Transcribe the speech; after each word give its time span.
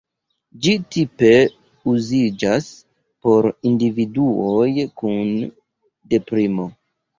Ĝi 0.61 0.71
tipe 0.95 1.29
uziĝas 1.93 2.71
por 3.27 3.51
individuoj 3.73 4.73
kun 5.03 5.31
deprimo. 6.17 6.71